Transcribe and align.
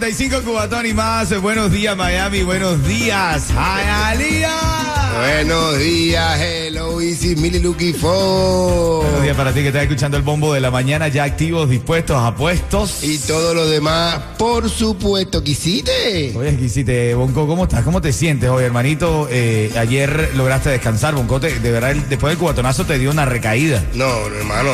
Ritmo 0.00 0.36
95 0.36 0.42
Cubatón 0.44 0.86
y 0.86 0.94
más. 0.94 1.40
Buenos 1.42 1.70
días, 1.70 1.94
Miami. 1.96 2.42
Buenos 2.42 2.82
días, 2.86 3.48
Hialeah. 3.50 5.12
Buenos 5.18 5.78
días, 5.78 6.40
hello, 6.40 7.00
easy, 7.02 7.36
Milly 7.36 7.58
Lucky 7.58 7.92
Fo. 7.92 9.02
Buenos 9.02 9.22
días 9.22 9.36
para 9.36 9.52
ti 9.52 9.60
que 9.60 9.66
estás 9.68 9.82
escuchando 9.82 10.16
el 10.16 10.22
bombo 10.22 10.54
de 10.54 10.60
la 10.60 10.70
mañana, 10.70 11.08
ya 11.08 11.24
activos, 11.24 11.68
dispuestos, 11.68 12.16
apuestos. 12.16 13.02
Y 13.04 13.18
todo 13.18 13.52
lo 13.52 13.68
demás, 13.68 14.18
por 14.38 14.70
supuesto, 14.70 15.42
quisiste. 15.44 16.32
Oye, 16.36 16.56
quisiste, 16.56 17.14
Bonco, 17.14 17.46
¿cómo 17.46 17.64
estás? 17.64 17.84
¿Cómo 17.84 18.00
te 18.00 18.12
sientes 18.12 18.48
hoy, 18.48 18.64
hermanito? 18.64 19.28
Eh, 19.30 19.70
ayer 19.78 20.30
lograste 20.34 20.70
descansar, 20.70 21.14
Bonco. 21.14 21.40
te- 21.40 21.58
de 21.60 21.70
verdad, 21.72 21.94
después 22.08 22.30
del 22.32 22.38
cubatonazo 22.38 22.86
te 22.86 22.98
dio 22.98 23.10
una 23.10 23.26
recaída. 23.26 23.84
No, 23.94 24.08
hermano, 24.28 24.70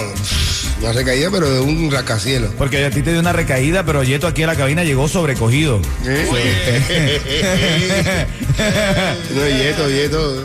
no 0.83 0.93
se 0.93 1.05
caía, 1.05 1.31
pero 1.31 1.51
de 1.51 1.61
un 1.61 1.91
rascacielos. 1.91 2.51
Porque 2.57 2.85
a 2.85 2.91
ti 2.91 3.03
te 3.03 3.13
dio 3.13 3.21
una 3.21 3.33
recaída, 3.33 3.85
pero 3.85 4.03
Yeto 4.03 4.27
aquí 4.27 4.43
a 4.43 4.47
la 4.47 4.57
cabina 4.57 4.85
llegó 4.85 5.09
sobrecogido. 5.09 5.81
No, 9.35 9.47
yeto, 9.47 9.91
yeto. 9.91 10.45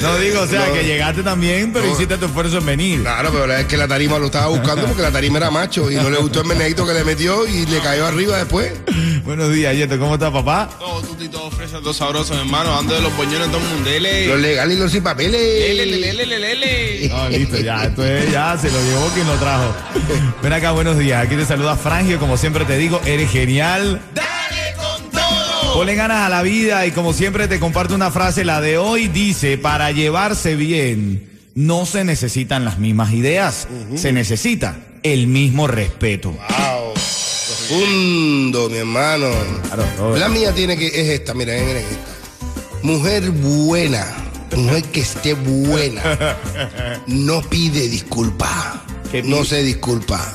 No 0.00 0.16
digo, 0.18 0.40
o 0.42 0.46
sea, 0.46 0.66
No. 0.68 0.74
que 0.74 0.84
llegaste 0.84 1.22
también, 1.22 1.72
pero 1.72 1.86
No. 1.86 1.92
hiciste 1.92 2.16
tu 2.16 2.26
esfuerzo 2.26 2.58
en 2.58 2.66
venir. 2.66 3.00
Claro, 3.02 3.30
pero 3.32 3.52
es 3.54 3.66
que 3.66 3.76
la 3.76 3.86
tarima 3.88 4.18
lo 4.18 4.26
estaba 4.26 4.46
buscando 4.48 4.86
porque 4.86 5.02
la 5.02 5.10
tarima 5.10 5.38
era 5.38 5.50
macho 5.50 5.90
y 5.90 5.96
no 5.96 6.10
le 6.10 6.18
gustó 6.18 6.40
el 6.40 6.46
meneito 6.46 6.86
que 6.86 6.94
le 6.94 7.04
metió 7.04 7.46
y 7.46 7.66
le 7.66 7.78
cayó 7.80 8.06
arriba 8.06 8.36
después. 8.38 8.72
Buenos 9.24 9.52
días, 9.52 9.74
Yeto. 9.76 9.98
¿Cómo 9.98 10.14
estás, 10.14 10.32
papá? 10.32 10.68
Todo 10.78 11.00
tuti, 11.02 11.28
todo 11.28 11.50
fresco, 11.50 11.78
todo 11.80 11.94
sabroso, 11.94 12.34
hermano. 12.34 12.76
Ando 12.76 12.94
de 12.94 13.00
los 13.02 13.16
boñones, 13.16 13.48
todo 13.48 13.58
el 13.58 13.64
mundo. 13.68 13.88
Dele. 13.90 14.26
Los 14.26 14.40
legales 14.40 14.76
y 14.76 14.80
los 14.80 14.90
sin 14.90 15.02
papeles. 15.02 15.32
lele, 15.40 15.86
lele, 15.86 16.38
lele. 16.38 17.08
No, 17.08 17.28
listo, 17.28 17.58
ya, 17.58 17.84
esto 17.84 18.04
es, 18.04 18.30
ya 18.32 18.56
se 18.58 18.70
lo 18.70 18.82
llevó 18.82 19.08
quien 19.14 19.26
lo 19.26 19.34
trajo. 19.34 19.72
Ven 20.42 20.52
acá, 20.52 20.72
buenos 20.72 20.98
días. 20.98 21.24
Aquí 21.24 21.36
te 21.36 21.44
saluda 21.46 21.76
Frangio, 21.76 22.18
como 22.18 22.36
siempre 22.36 22.64
te 22.64 22.76
digo, 22.76 23.00
eres 23.04 23.30
genial. 23.30 24.00
Ponle 25.74 25.94
ganas 25.94 26.26
a 26.26 26.28
la 26.28 26.42
vida 26.42 26.86
y 26.86 26.90
como 26.90 27.12
siempre 27.12 27.48
te 27.48 27.58
comparto 27.58 27.94
una 27.94 28.10
frase, 28.10 28.44
la 28.44 28.60
de 28.60 28.78
hoy 28.78 29.08
dice, 29.08 29.58
para 29.58 29.90
llevarse 29.90 30.54
bien 30.54 31.32
no 31.54 31.86
se 31.86 32.04
necesitan 32.04 32.64
las 32.64 32.78
mismas 32.78 33.12
ideas, 33.12 33.68
se 33.94 34.12
necesita 34.12 34.76
el 35.02 35.26
mismo 35.26 35.66
respeto. 35.66 36.30
Wow. 36.30 36.94
Profundo, 36.94 38.68
mi 38.70 38.78
hermano. 38.78 39.30
Claro. 39.66 40.16
La 40.16 40.28
mía 40.28 40.52
tiene 40.52 40.76
que, 40.76 40.86
es 40.86 41.20
esta, 41.20 41.34
mira, 41.34 41.54
esta. 41.54 41.96
Mujer 42.82 43.30
buena, 43.30 44.06
mujer 44.56 44.82
que 44.84 45.00
esté 45.00 45.34
buena, 45.34 46.02
no 47.06 47.42
pide 47.42 47.88
disculpa. 47.88 48.84
¿Qué 49.10 49.22
No 49.22 49.44
se 49.44 49.62
disculpa. 49.62 50.32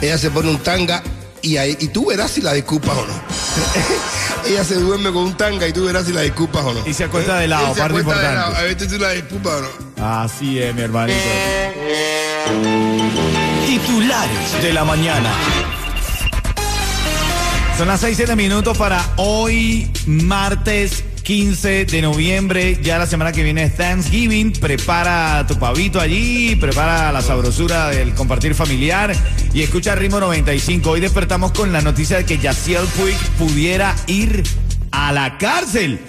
Ella 0.00 0.18
se 0.18 0.30
pone 0.30 0.50
un 0.50 0.58
tanga 0.58 1.02
y, 1.42 1.56
ahí, 1.56 1.76
y 1.80 1.88
tú 1.88 2.06
verás 2.06 2.32
si 2.32 2.42
la 2.42 2.52
disculpas 2.52 2.96
o 2.96 3.06
no. 3.06 3.14
Ella 4.48 4.64
se 4.64 4.76
duerme 4.76 5.12
con 5.12 5.24
un 5.24 5.36
tanga 5.36 5.68
y 5.68 5.72
tú 5.74 5.84
verás 5.84 6.06
si 6.06 6.12
la 6.12 6.22
disculpas 6.22 6.64
o 6.64 6.72
no. 6.72 6.86
Y 6.86 6.94
se 6.94 7.04
acuesta 7.04 7.36
de 7.38 7.48
lado, 7.48 7.74
se 7.74 7.80
parte 7.80 8.00
acuesta 8.00 8.20
de 8.20 8.26
importante. 8.26 8.50
lado, 8.50 8.56
A 8.56 8.62
ver 8.62 8.80
si 8.80 8.88
tú 8.88 8.98
la 8.98 9.10
disculpas 9.10 9.52
o 9.52 9.60
no. 9.60 10.20
Así 10.22 10.58
es, 10.58 10.74
mi 10.74 10.80
hermanito. 10.82 11.18
Titulares 13.66 14.62
de 14.62 14.72
la 14.72 14.84
mañana. 14.84 15.30
Son 17.76 17.86
las 17.88 18.00
6 18.00 18.16
7 18.16 18.34
minutos 18.36 18.76
para 18.78 19.04
hoy, 19.16 19.92
martes 20.06 21.04
15 21.28 21.84
de 21.84 22.00
noviembre. 22.00 22.78
Ya 22.82 22.96
la 22.96 23.06
semana 23.06 23.32
que 23.32 23.42
viene 23.42 23.64
es 23.64 23.76
Thanksgiving. 23.76 24.50
Prepara 24.50 25.46
tu 25.46 25.58
pavito 25.58 26.00
allí, 26.00 26.56
prepara 26.56 27.12
la 27.12 27.20
sabrosura 27.20 27.90
del 27.90 28.14
compartir 28.14 28.54
familiar 28.54 29.14
y 29.52 29.60
escucha 29.60 29.94
Ritmo 29.94 30.20
95. 30.20 30.88
Hoy 30.88 31.00
despertamos 31.00 31.52
con 31.52 31.70
la 31.70 31.82
noticia 31.82 32.16
de 32.16 32.24
que 32.24 32.38
Yaciel 32.38 32.86
Puig 32.96 33.18
pudiera 33.36 33.94
ir 34.06 34.42
a 34.90 35.12
la 35.12 35.36
cárcel. 35.36 36.00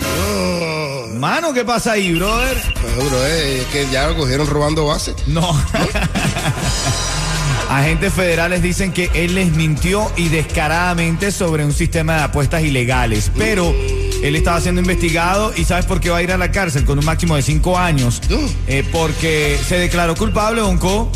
Mano, 1.18 1.52
¿qué 1.52 1.66
pasa 1.66 1.92
ahí, 1.92 2.14
brother? 2.14 2.56
No, 2.96 3.04
bro, 3.04 3.26
eh, 3.26 3.60
es 3.60 3.66
que 3.74 3.88
ya 3.92 4.08
lo 4.08 4.16
cogieron 4.16 4.48
robando 4.48 4.86
base. 4.86 5.14
No. 5.28 5.52
Agentes 7.70 8.14
federales 8.14 8.62
dicen 8.62 8.94
que 8.94 9.12
él 9.14 9.36
les 9.36 9.52
mintió 9.52 10.10
y 10.16 10.30
descaradamente 10.30 11.34
sobre 11.34 11.66
un 11.66 11.74
sistema 11.74 12.16
de 12.16 12.24
apuestas 12.24 12.64
ilegales, 12.64 13.30
pero 13.38 13.76
él 14.22 14.36
estaba 14.36 14.60
siendo 14.62 14.82
investigado 14.82 15.54
y 15.56 15.64
¿sabes 15.64 15.86
por 15.86 16.00
qué 16.00 16.10
va 16.10 16.18
a 16.18 16.24
ir 16.24 16.32
a 16.32 16.38
la 16.38 16.52
cárcel 16.52 16.86
con 16.86 17.00
un 17.00 17.06
máximo 17.06 17.36
de 17.36 17.42
cinco 17.42 17.78
años? 17.78 18.22
No. 18.30 18.40
Eh, 18.68 18.84
porque 18.92 19.58
se 19.68 19.78
declaró 19.78 20.16
culpable, 20.16 20.62
Bonco. 20.62 21.12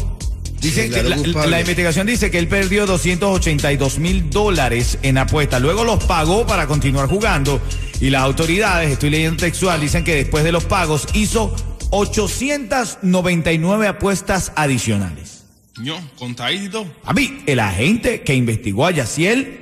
Dice 0.61 0.83
Se 0.83 0.89
que 0.89 1.03
la, 1.03 1.59
investigación 1.59 2.07
dice 2.07 2.31
que 2.31 2.39
él 2.39 2.47
perdió 2.47 2.85
282 2.85 3.99
mil 3.99 4.29
dólares 4.29 4.97
en 5.01 5.17
apuestas. 5.17 5.61
Luego 5.61 5.83
los 5.83 6.01
pagó 6.05 6.47
para 6.47 6.67
continuar 6.67 7.09
jugando. 7.09 7.61
Y 7.99 8.09
las 8.09 8.21
autoridades, 8.21 8.89
estoy 8.89 9.09
leyendo 9.09 9.37
textual, 9.37 9.81
dicen 9.81 10.05
que 10.05 10.15
después 10.15 10.45
de 10.45 10.53
los 10.53 10.63
pagos 10.63 11.05
hizo 11.13 11.53
899 11.89 13.87
apuestas 13.87 14.53
adicionales. 14.55 15.43
Ño, 15.79 15.97
contadito. 16.17 16.87
A 17.03 17.11
mí, 17.13 17.43
el 17.45 17.59
agente 17.59 18.21
que 18.21 18.33
investigó 18.33 18.85
a 18.85 18.91
Yaciel 18.91 19.59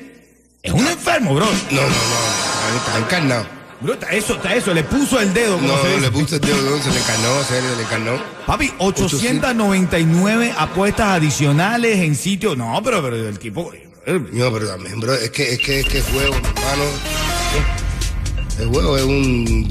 es 0.61 0.71
un 0.71 0.85
enfermo, 0.85 1.33
bro. 1.33 1.47
No, 1.71 1.81
no, 1.81 1.87
no. 1.87 2.50
Está 2.77 2.97
encarnado. 2.99 3.61
Está 3.89 4.11
eso, 4.11 4.35
está 4.35 4.53
eso, 4.53 4.73
le 4.73 4.83
puso 4.83 5.19
el 5.19 5.33
dedo. 5.33 5.59
No, 5.59 5.81
se 5.81 5.99
le 5.99 6.11
puse 6.11 6.35
el 6.35 6.41
dedo, 6.41 6.69
no, 6.69 6.83
se 6.83 6.91
le 6.91 6.99
encarnó, 6.99 7.43
se 7.43 7.61
le 7.61 7.81
encarnó. 7.81 8.23
Papi, 8.45 8.71
899 8.77 10.53
apuestas 10.55 11.07
adicionales 11.07 11.97
en 11.97 12.15
sitio. 12.15 12.55
No, 12.55 12.79
pero, 12.83 13.01
pero 13.01 13.15
el 13.15 13.39
tipo. 13.39 13.71
No, 14.05 14.51
pero 14.51 14.67
también, 14.67 14.99
bro, 14.99 15.13
es 15.15 15.31
que 15.31 15.53
es 15.53 15.59
que 15.59 15.79
es 15.79 15.87
que 15.87 15.97
es 15.97 16.05
juego, 16.05 16.35
hermano. 16.35 16.83
El 18.59 18.67
juego 18.67 18.97
es 18.97 19.03
un. 19.03 19.69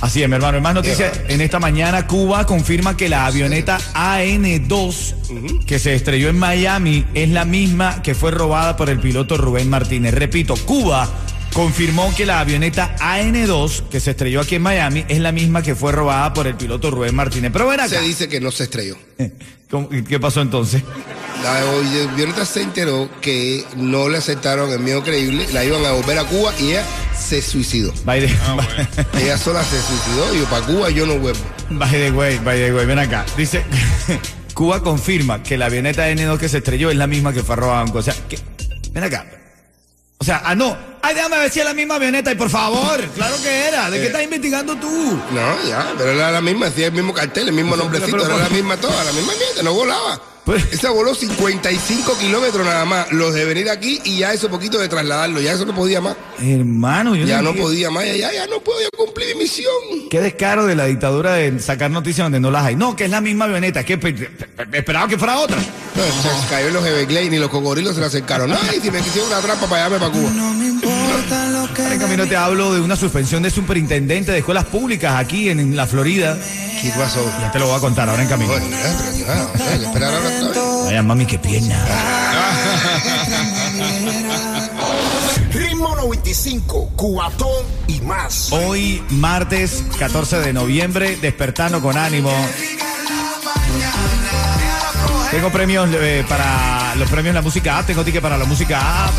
Así 0.00 0.20
es, 0.20 0.28
mi 0.28 0.34
hermano. 0.34 0.60
Más 0.60 0.74
noticias, 0.74 1.20
en 1.28 1.40
esta 1.40 1.60
mañana 1.60 2.08
Cuba 2.08 2.44
confirma 2.44 2.96
que 2.96 3.08
la 3.08 3.26
avioneta 3.26 3.78
AN-2 3.94 5.64
que 5.64 5.78
se 5.78 5.94
estrelló 5.94 6.28
en 6.28 6.38
Miami 6.40 7.06
es 7.14 7.28
la 7.28 7.44
misma 7.44 8.02
que 8.02 8.16
fue 8.16 8.32
robada 8.32 8.76
por 8.76 8.90
el 8.90 8.98
piloto 8.98 9.36
Rubén 9.36 9.70
Martínez. 9.70 10.14
Repito, 10.14 10.56
Cuba 10.56 11.08
confirmó 11.52 12.14
que 12.16 12.26
la 12.26 12.40
avioneta 12.40 12.94
AN-2 13.00 13.88
que 13.88 14.00
se 14.00 14.12
estrelló 14.12 14.40
aquí 14.40 14.56
en 14.56 14.62
Miami 14.62 15.04
es 15.08 15.20
la 15.20 15.32
misma 15.32 15.62
que 15.62 15.74
fue 15.74 15.92
robada 15.92 16.32
por 16.32 16.46
el 16.46 16.54
piloto 16.54 16.90
Rubén 16.90 17.14
Martínez. 17.14 17.50
Pero 17.52 17.66
ven 17.68 17.80
acá. 17.80 17.88
Se 17.88 18.00
dice 18.00 18.28
que 18.28 18.40
no 18.40 18.50
se 18.50 18.64
estrelló. 18.64 18.96
¿Cómo- 19.70 19.88
¿Qué 20.06 20.18
pasó 20.20 20.40
entonces? 20.42 20.82
La 21.42 21.58
avioneta 21.58 22.44
se 22.46 22.62
enteró 22.62 23.08
que 23.20 23.64
no 23.76 24.08
le 24.08 24.18
aceptaron 24.18 24.70
el 24.70 24.78
miedo 24.78 25.02
creíble, 25.02 25.46
la 25.52 25.64
iban 25.64 25.84
a 25.84 25.90
volver 25.92 26.18
a 26.18 26.24
Cuba 26.24 26.52
y 26.60 26.70
ella 26.70 26.84
se 27.18 27.42
suicidó. 27.42 27.92
By 28.04 28.26
the, 28.26 28.32
Ah, 28.46 28.54
bueno. 28.54 28.88
Ella 29.20 29.36
sola 29.38 29.64
se 29.64 29.80
suicidó 29.82 30.34
y 30.34 30.38
yo 30.40 30.44
para 30.44 30.64
Cuba 30.66 30.90
yo 30.90 31.04
no 31.06 31.18
vuelvo. 31.18 31.40
by 31.70 31.90
the 31.90 32.10
way, 32.12 32.38
by 32.38 32.56
the 32.58 32.72
way, 32.72 32.86
ven 32.86 32.98
acá. 33.00 33.24
Dice, 33.36 33.64
Cuba 34.54 34.82
confirma 34.82 35.42
que 35.42 35.56
la 35.58 35.66
avioneta 35.66 36.08
N2 36.10 36.38
que 36.38 36.48
se 36.48 36.58
estrelló 36.58 36.90
es 36.90 36.96
la 36.96 37.06
misma 37.08 37.32
que 37.32 37.42
fue 37.42 37.56
robada. 37.56 37.84
O 37.92 38.02
sea, 38.02 38.14
que, 38.28 38.38
ven 38.92 39.02
acá. 39.02 39.26
O 40.18 40.24
sea, 40.24 40.42
ah, 40.44 40.54
no. 40.54 40.76
Ay, 41.02 41.16
déjame 41.16 41.36
ver 41.36 41.50
si 41.50 41.58
es 41.58 41.64
la 41.64 41.74
misma 41.74 41.96
avioneta. 41.96 42.30
Y 42.30 42.36
por 42.36 42.48
favor, 42.48 43.04
claro 43.08 43.34
que 43.42 43.66
era. 43.66 43.90
¿De 43.90 43.98
qué 44.00 44.06
estás 44.06 44.22
investigando 44.22 44.76
tú? 44.76 45.20
No, 45.32 45.68
ya, 45.68 45.92
pero 45.98 46.12
era 46.12 46.30
la 46.30 46.40
misma, 46.40 46.66
hacía 46.66 46.86
el 46.86 46.92
mismo 46.92 47.12
cartel, 47.12 47.48
el 47.48 47.54
mismo 47.54 47.76
nombrecito, 47.76 48.16
pero, 48.16 48.36
era 48.36 48.44
la 48.44 48.48
misma 48.48 48.76
toda, 48.76 49.02
la 49.02 49.12
misma 49.12 49.32
mierda, 49.34 49.62
no 49.64 49.74
volaba. 49.74 50.20
Pues- 50.44 50.72
Esa 50.72 50.90
voló 50.90 51.14
55 51.14 52.18
kilómetros 52.18 52.66
nada 52.66 52.84
más, 52.84 53.12
los 53.12 53.32
de 53.32 53.44
venir 53.44 53.70
aquí 53.70 54.00
y 54.04 54.18
ya 54.18 54.32
eso 54.32 54.48
poquito 54.50 54.76
de 54.78 54.88
trasladarlo, 54.88 55.40
ya 55.40 55.52
eso 55.52 55.64
no 55.64 55.72
podía 55.74 56.00
más. 56.00 56.16
Hermano, 56.40 57.14
yo 57.14 57.24
Ya 57.26 57.40
no 57.42 57.54
podía 57.54 57.90
más, 57.92 58.04
ya, 58.06 58.16
ya, 58.16 58.32
ya 58.32 58.46
no 58.48 58.58
puedo 58.60 58.80
yo 58.80 58.88
cumplir 58.96 59.36
mi 59.36 59.42
misión. 59.44 59.72
Qué 60.10 60.20
descaro 60.20 60.66
de 60.66 60.74
la 60.74 60.86
dictadura 60.86 61.34
de 61.34 61.60
sacar 61.60 61.92
noticias 61.92 62.24
donde 62.24 62.40
no 62.40 62.50
las 62.50 62.64
hay. 62.64 62.74
No, 62.74 62.96
que 62.96 63.04
es 63.04 63.10
la 63.10 63.20
misma 63.20 63.44
avioneta. 63.44 63.84
Que 63.84 63.98
pe- 63.98 64.12
pe- 64.14 64.78
esperaba 64.78 65.06
que 65.06 65.16
fuera 65.16 65.38
otra. 65.38 65.58
No, 65.58 66.02
se 66.42 66.48
cayó 66.50 66.68
en 66.68 66.74
los 66.74 66.84
Everglades 66.86 67.32
y 67.32 67.36
los 67.38 67.48
cocodrilos 67.48 67.94
se 67.94 68.00
la 68.00 68.08
acercaron. 68.08 68.52
Ay, 68.52 68.80
si 68.82 68.90
me 68.90 69.00
quisieron 69.00 69.30
una 69.30 69.40
trampa 69.40 69.66
para 69.68 69.86
allá, 69.86 69.94
me 69.94 70.00
para 70.00 70.10
Cuba. 70.12 70.30
Ahora 71.68 71.94
en 71.94 72.00
camino 72.00 72.26
te 72.26 72.36
hablo 72.36 72.74
de 72.74 72.80
una 72.80 72.96
suspensión 72.96 73.42
de 73.42 73.50
superintendente 73.50 74.32
de 74.32 74.38
escuelas 74.38 74.64
públicas 74.64 75.14
aquí 75.16 75.48
en, 75.48 75.60
en 75.60 75.76
la 75.76 75.86
Florida. 75.86 76.36
¿Qué 76.80 76.90
pasó? 76.90 77.24
Ya 77.40 77.52
te 77.52 77.60
lo 77.60 77.68
voy 77.68 77.76
a 77.76 77.80
contar 77.80 78.08
ahora 78.08 78.22
en 78.22 78.28
camino. 78.28 78.50
Bueno, 78.50 78.66
eh, 78.66 79.48
pero 79.56 79.86
esperar 79.86 80.14
ahora. 80.14 80.30
Vaya 80.86 81.02
mami, 81.02 81.26
qué 81.26 81.38
pierna. 81.38 81.76
95, 85.96 86.90
Cubatón 86.96 87.64
y 87.86 88.00
más. 88.00 88.52
Hoy, 88.52 89.02
martes 89.10 89.84
14 89.98 90.40
de 90.40 90.52
noviembre, 90.52 91.16
despertando 91.16 91.80
con 91.80 91.96
ánimo. 91.96 92.32
Tengo 95.30 95.50
premios 95.50 95.88
eh, 95.92 96.24
para 96.28 96.94
los 96.96 97.08
premios 97.08 97.32
de 97.32 97.40
la 97.40 97.42
música 97.42 97.78
app, 97.78 97.86
tengo 97.86 98.04
ticket 98.04 98.20
para 98.20 98.36
la 98.36 98.44
música 98.44 99.06
app. 99.06 99.14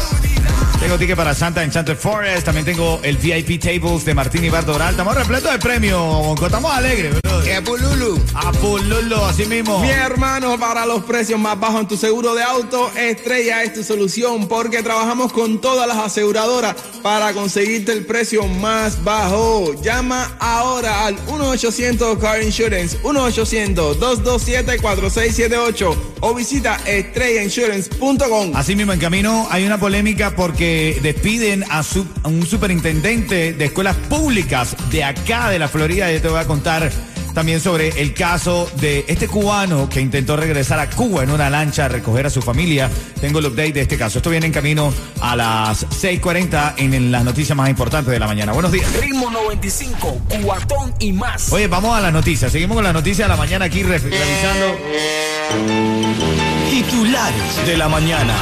Tengo 0.83 0.97
ticket 0.97 1.15
para 1.15 1.33
Santa 1.33 1.63
Enchanted 1.63 1.95
Forest. 1.95 2.43
También 2.43 2.65
tengo 2.65 2.99
el 3.03 3.15
VIP 3.15 3.57
Tables 3.57 4.03
de 4.03 4.13
Martín 4.13 4.43
y 4.43 4.49
Bardoral. 4.49 4.91
Estamos 4.91 5.15
repletos 5.15 5.49
de 5.49 5.57
premios, 5.57 5.97
Bonco. 5.97 6.45
Estamos 6.45 6.73
alegres, 6.73 7.13
bro. 7.21 7.41
¿Qué 7.41 7.61
Pululu? 7.61 8.21
Apulolo, 8.33 9.25
así 9.25 9.45
mismo. 9.45 9.79
Mi 9.79 9.91
hermano, 9.91 10.59
para 10.59 10.85
los 10.85 11.03
precios 11.03 11.39
más 11.39 11.57
bajos 11.57 11.79
en 11.81 11.87
tu 11.87 11.95
seguro 11.95 12.35
de 12.35 12.43
auto, 12.43 12.91
Estrella 12.97 13.63
es 13.63 13.71
tu 13.73 13.81
solución 13.83 14.49
porque 14.49 14.83
trabajamos 14.83 15.31
con 15.31 15.61
todas 15.61 15.87
las 15.87 15.95
aseguradoras 15.97 16.75
para 17.01 17.31
conseguirte 17.31 17.93
el 17.93 18.05
precio 18.05 18.45
más 18.45 19.01
bajo. 19.03 19.73
Llama 19.81 20.35
ahora 20.39 21.05
al 21.05 21.15
1-800 21.27 22.19
Car 22.19 22.43
Insurance, 22.43 23.01
1-800-227-4678 23.03 25.95
o 26.21 26.33
visita 26.33 26.77
estrellainsurance.com. 26.85 28.55
Así 28.55 28.75
mismo, 28.75 28.91
en 28.93 28.99
camino 28.99 29.47
hay 29.49 29.65
una 29.65 29.79
polémica 29.79 30.35
porque 30.35 30.72
despiden 31.01 31.63
a, 31.69 31.83
su- 31.83 32.05
a 32.23 32.27
un 32.27 32.45
superintendente 32.45 33.53
de 33.53 33.65
escuelas 33.65 33.95
públicas 33.95 34.75
de 34.91 35.03
acá, 35.03 35.49
de 35.49 35.59
la 35.59 35.67
Florida. 35.67 36.11
Yo 36.11 36.21
te 36.21 36.27
voy 36.27 36.39
a 36.39 36.45
contar 36.47 36.91
también 37.33 37.59
sobre 37.59 37.89
el 37.99 38.13
caso 38.13 38.69
de 38.79 39.05
este 39.07 39.27
cubano 39.27 39.89
que 39.89 39.99
intentó 39.99 40.35
regresar 40.37 40.77
a 40.79 40.87
Cuba 40.91 41.23
en 41.23 41.31
una 41.31 41.49
lancha 41.49 41.85
a 41.85 41.87
recoger 41.87 42.27
a 42.27 42.29
su 42.29 42.43
familia. 42.43 42.91
Tengo 43.19 43.39
el 43.39 43.47
update 43.47 43.73
de 43.73 43.81
este 43.81 43.97
caso. 43.97 44.19
Esto 44.19 44.29
viene 44.29 44.45
en 44.45 44.51
camino 44.51 44.93
a 45.19 45.35
las 45.35 45.87
6:40 45.89 46.75
en, 46.77 46.93
en 46.93 47.11
las 47.11 47.23
noticias 47.23 47.57
más 47.57 47.69
importantes 47.71 48.11
de 48.11 48.19
la 48.19 48.27
mañana. 48.27 48.51
Buenos 48.51 48.71
días. 48.71 48.85
Ritmo 49.01 49.31
95, 49.31 50.21
Cubatón 50.29 50.93
y 50.99 51.11
más. 51.11 51.51
Oye, 51.51 51.67
vamos 51.67 51.97
a 51.97 52.01
las 52.01 52.13
noticias. 52.13 52.51
Seguimos 52.51 52.75
con 52.75 52.83
las 52.83 52.93
noticias 52.93 53.27
de 53.27 53.29
la 53.33 53.37
mañana 53.37 53.65
aquí 53.65 53.81
re- 53.81 53.97
revisando. 53.97 54.77
Titulares 56.69 57.65
de 57.65 57.77
la 57.77 57.89
mañana. 57.89 58.33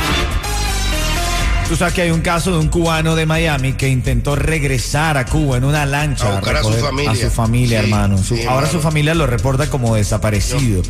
Tú 1.71 1.77
sabes 1.77 1.93
que 1.93 2.01
hay 2.01 2.11
un 2.11 2.19
caso 2.19 2.51
de 2.51 2.57
un 2.57 2.67
cubano 2.67 3.15
de 3.15 3.25
Miami 3.25 3.71
que 3.71 3.87
intentó 3.87 4.35
regresar 4.35 5.15
a 5.17 5.25
Cuba 5.25 5.55
en 5.55 5.63
una 5.63 5.85
lancha. 5.85 6.27
A 6.27 6.31
buscar 6.35 6.57
a 6.57 6.63
su 6.63 6.73
familia. 6.73 7.11
A 7.11 7.15
su 7.15 7.29
familia, 7.29 7.79
Sí, 7.79 7.85
hermano. 7.85 8.17
Su- 8.17 8.35
sí, 8.35 8.41
ahora 8.41 8.67
hermano. 8.67 8.71
su 8.73 8.79
familia 8.81 9.15
lo 9.15 9.25
reporta 9.25 9.69
como 9.69 9.95
desaparecido. 9.95 10.81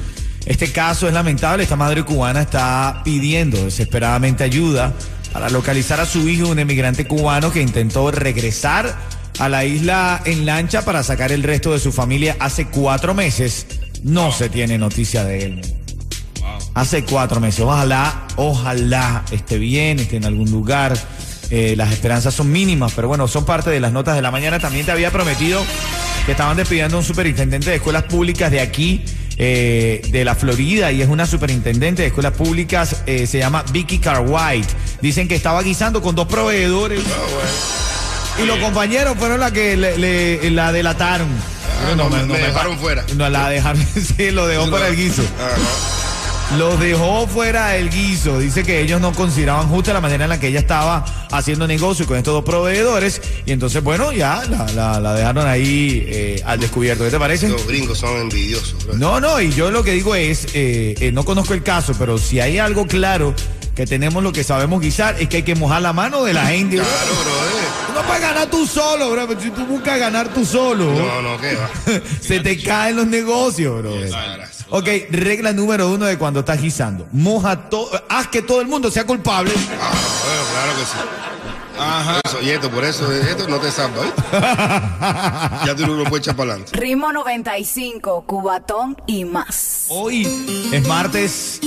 Este 0.43 0.71
caso 0.71 1.07
es 1.07 1.13
lamentable. 1.13 1.61
Esta 1.61 1.75
madre 1.75 2.01
cubana 2.03 2.41
está 2.41 3.03
pidiendo 3.05 3.63
desesperadamente 3.63 4.43
ayuda 4.43 4.91
para 5.31 5.51
localizar 5.51 5.99
a 5.99 6.07
su 6.07 6.27
hijo, 6.27 6.47
un 6.47 6.57
emigrante 6.57 7.05
cubano 7.05 7.51
que 7.53 7.61
intentó 7.61 8.09
regresar 8.09 8.97
a 9.37 9.49
la 9.49 9.63
isla 9.63 10.23
en 10.25 10.47
lancha 10.47 10.83
para 10.83 11.03
sacar 11.03 11.31
el 11.31 11.43
resto 11.43 11.73
de 11.73 11.79
su 11.79 11.91
familia 11.91 12.37
hace 12.39 12.65
cuatro 12.65 13.13
meses. 13.13 13.67
No 14.03 14.31
se 14.31 14.49
tiene 14.49 14.79
noticia 14.79 15.23
de 15.25 15.45
él. 15.45 15.61
Hace 16.73 17.03
cuatro 17.03 17.39
meses. 17.39 17.61
Ojalá, 17.61 18.27
ojalá 18.35 19.23
esté 19.31 19.57
bien, 19.57 19.99
esté 19.99 20.17
en 20.17 20.25
algún 20.25 20.49
lugar. 20.51 20.97
Eh, 21.49 21.73
las 21.75 21.91
esperanzas 21.91 22.33
son 22.33 22.51
mínimas, 22.51 22.93
pero 22.95 23.07
bueno, 23.09 23.27
son 23.27 23.43
parte 23.45 23.69
de 23.69 23.79
las 23.79 23.91
notas 23.91 24.15
de 24.15 24.21
la 24.21 24.31
mañana. 24.31 24.59
También 24.59 24.85
te 24.85 24.91
había 24.91 25.11
prometido 25.11 25.61
que 26.25 26.31
estaban 26.31 26.55
despidiendo 26.55 26.95
a 26.97 26.99
un 26.99 27.05
superintendente 27.05 27.69
de 27.71 27.75
escuelas 27.77 28.03
públicas 28.03 28.49
de 28.51 28.61
aquí, 28.61 29.03
eh, 29.37 30.01
de 30.11 30.23
la 30.23 30.35
Florida, 30.35 30.91
y 30.91 31.01
es 31.01 31.09
una 31.09 31.25
superintendente 31.25 32.03
de 32.03 32.07
escuelas 32.09 32.33
públicas, 32.33 33.01
eh, 33.07 33.25
se 33.27 33.39
llama 33.39 33.65
Vicky 33.71 33.97
Carwhite. 33.99 34.67
Dicen 35.01 35.27
que 35.27 35.35
estaba 35.35 35.61
guisando 35.63 36.01
con 36.01 36.15
dos 36.15 36.27
proveedores. 36.27 37.01
Y 38.41 38.45
los 38.45 38.57
compañeros 38.59 39.17
fueron 39.17 39.39
la 39.41 39.51
que 39.51 39.75
le, 39.75 39.97
le- 39.97 40.51
la 40.51 40.71
delataron. 40.71 41.27
Ah, 41.91 41.95
no, 41.97 42.09
me- 42.09 42.23
me 42.23 42.37
dejaron 42.39 42.77
fuera. 42.77 43.03
No, 43.17 43.27
la 43.29 43.49
dejaron, 43.49 43.85
sí, 44.17 44.31
lo 44.31 44.47
dejó 44.47 44.69
para 44.71 44.87
el 44.87 44.95
guiso. 44.95 45.23
Los 46.57 46.79
dejó 46.79 47.27
fuera 47.27 47.69
del 47.69 47.89
guiso. 47.89 48.37
Dice 48.39 48.63
que 48.63 48.81
ellos 48.81 48.99
no 48.99 49.13
consideraban 49.13 49.67
justa 49.69 49.93
la 49.93 50.01
manera 50.01 50.25
en 50.25 50.29
la 50.29 50.39
que 50.39 50.47
ella 50.49 50.59
estaba 50.59 51.05
haciendo 51.31 51.65
negocio 51.65 52.05
con 52.05 52.17
estos 52.17 52.33
dos 52.33 52.43
proveedores. 52.43 53.21
Y 53.45 53.51
entonces, 53.53 53.81
bueno, 53.81 54.11
ya 54.11 54.43
la, 54.49 54.65
la- 54.73 54.99
la 54.99 55.13
dejaron 55.13 55.47
ahí 55.47 56.03
eh, 56.07 56.41
al 56.45 56.59
descubierto. 56.59 57.05
¿Qué 57.05 57.09
te 57.11 57.19
parece? 57.19 57.47
Los 57.47 57.65
gringos 57.65 57.97
son 57.99 58.17
envidiosos. 58.19 58.83
bro. 58.85 58.95
No, 58.95 59.19
no, 59.21 59.39
y 59.39 59.51
yo 59.53 59.71
lo 59.71 59.81
que 59.83 59.91
digo 59.91 60.13
es, 60.13 60.45
eh, 60.53 60.95
eh, 60.99 61.11
no 61.13 61.23
conozco 61.23 61.53
el 61.53 61.63
caso, 61.63 61.93
pero 61.97 62.17
si 62.17 62.41
hay 62.41 62.57
algo 62.59 62.85
claro 62.85 63.33
que 63.73 63.85
tenemos 63.85 64.21
lo 64.21 64.33
que 64.33 64.43
sabemos 64.43 64.81
guisar, 64.81 65.15
es 65.21 65.29
que 65.29 65.37
hay 65.37 65.43
que 65.43 65.55
mojar 65.55 65.81
la 65.81 65.93
mano 65.93 66.25
de 66.25 66.33
la 66.33 66.47
gente. 66.47 66.75
bro. 66.75 66.85
Claro. 66.85 67.11
Tú 67.87 67.93
No 67.93 68.01
puedes 68.07 68.21
ganar 68.21 68.49
tú 68.49 68.67
solo, 68.67 69.09
bro. 69.11 69.27
Si 69.41 69.49
tú 69.51 69.65
buscas 69.65 69.97
ganar 69.99 70.27
tú 70.33 70.45
solo, 70.45 70.91
No, 70.91 71.21
no, 71.21 71.37
¿qué 71.39 71.55
va? 71.55 71.69
se 72.21 72.41
te 72.41 72.61
caen 72.61 72.97
los 72.97 73.07
negocios, 73.07 73.79
bro. 73.81 73.95
Ok, 74.73 74.87
regla 75.09 75.51
número 75.51 75.89
uno 75.91 76.05
de 76.05 76.17
cuando 76.17 76.39
estás 76.39 76.61
guisando. 76.61 77.05
Moja 77.11 77.69
todo, 77.69 77.89
haz 78.07 78.27
que 78.27 78.41
todo 78.41 78.61
el 78.61 78.67
mundo 78.67 78.89
sea 78.89 79.05
culpable. 79.05 79.51
Ah, 79.53 79.91
bueno, 80.23 80.43
claro 80.49 80.79
que 80.79 80.85
sí. 80.85 80.97
Ajá. 81.77 82.21
Eso, 82.23 82.41
y 82.41 82.49
esto, 82.51 82.71
por 82.71 82.85
eso, 82.85 83.11
esto 83.11 83.49
no 83.49 83.59
te 83.59 83.69
salva, 83.69 84.05
¿eh? 84.05 85.65
ya 85.65 85.75
tú 85.75 85.87
no 85.87 85.95
lo 85.95 86.05
puedes 86.05 86.25
echar 86.25 86.37
para 86.37 86.51
adelante. 86.51 86.79
Ritmo 86.79 87.11
95, 87.11 88.23
Cubatón 88.25 88.95
y 89.07 89.25
más. 89.25 89.87
Hoy 89.89 90.25
es 90.71 90.87
martes, 90.87 91.59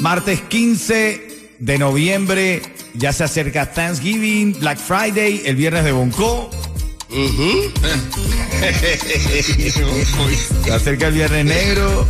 martes 0.00 0.40
15 0.42 1.56
de 1.58 1.78
noviembre. 1.78 2.62
Ya 2.94 3.12
se 3.12 3.24
acerca 3.24 3.72
Thanksgiving, 3.72 4.60
Black 4.60 4.78
Friday, 4.78 5.42
el 5.44 5.56
viernes 5.56 5.82
de 5.82 5.90
Bonco. 5.90 6.50
Se 10.64 10.72
acerca 10.72 11.06
el 11.06 11.14
viernes 11.14 11.46
negro. 11.46 12.06